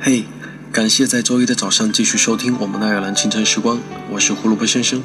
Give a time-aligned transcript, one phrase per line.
[0.00, 0.24] 嘿，
[0.72, 5.02] 感谢在周一的早上继续收听我们的爱尔兰清晨时光，我是胡萝卜先生。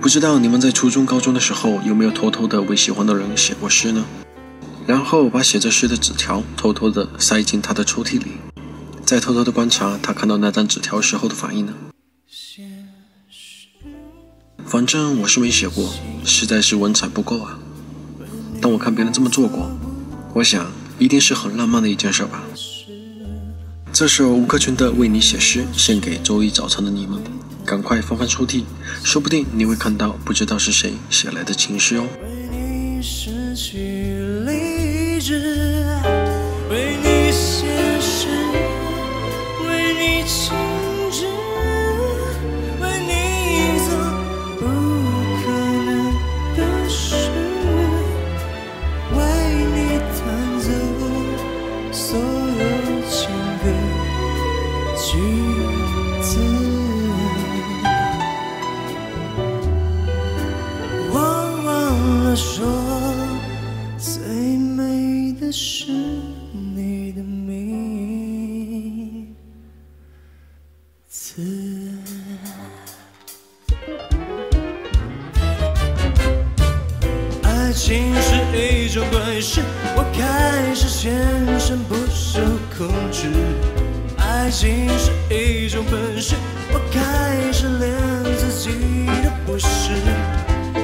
[0.00, 4.04] 不知道你们在初中、高中的时候有没有偷偷的为喜欢的人写过诗呢？
[4.88, 8.32] 然后把写着诗的纸条偷偷的塞进他的抽屉里，
[9.04, 11.72] 再偷偷的观察他看到那张纸条时候的反应呢？
[14.68, 15.94] 反正我是没写过，
[16.26, 17.58] 实在是文采不够啊。
[18.60, 19.70] 但我看别人这么做过，
[20.34, 22.42] 我想一定是很浪漫的一件事吧。
[23.90, 27.18] 这首吴克群的《为你写诗》献给周一早晨的你们，
[27.64, 28.62] 赶快翻翻抽屉，
[29.02, 32.04] 说不定你会看到不知道是谁写来的情诗哦。
[32.22, 33.78] 为你失去
[34.44, 35.86] 理智，
[36.68, 37.97] 为你写
[77.68, 79.60] 爱情是一种本事，
[79.94, 82.40] 我开始全身不受
[82.74, 83.28] 控制。
[84.16, 86.34] 爱情是一种本事，
[86.72, 88.70] 我开始连自己
[89.22, 89.92] 都不是。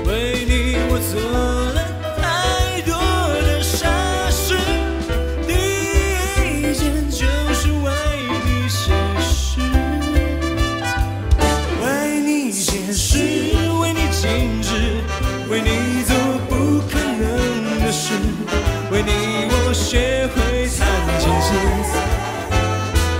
[0.04, 1.63] 为你，我做。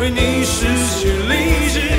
[0.00, 0.66] 为你失
[0.98, 1.93] 去理智，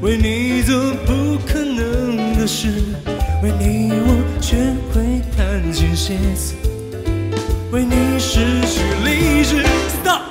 [0.00, 2.68] 为你做不可能的事，
[3.42, 6.54] 为你我学会弹琴写词，
[7.72, 9.62] 为你失去理智。
[10.02, 10.22] Stop！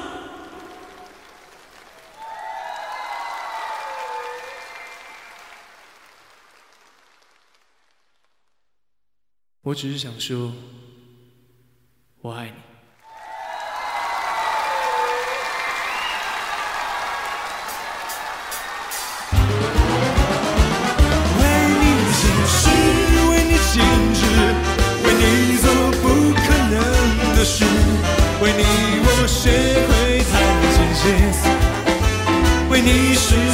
[9.61, 10.53] 我只是想说，
[12.21, 12.66] 我爱你。
[32.87, 33.46] 你是